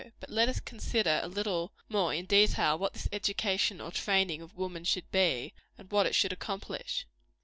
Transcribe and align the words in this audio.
But 0.19 0.31
let 0.31 0.49
us 0.49 0.59
consider 0.59 1.19
a 1.21 1.27
little 1.27 1.73
more 1.87 2.11
in 2.11 2.25
detail 2.25 2.75
what 2.75 2.93
this 2.93 3.07
education 3.13 3.79
or 3.79 3.91
training 3.91 4.41
of 4.41 4.57
woman 4.57 4.83
should 4.83 5.11
be, 5.11 5.53
and 5.77 5.91
what 5.91 6.07
it 6.07 6.15
should 6.15 6.33
accomplish. 6.33 7.05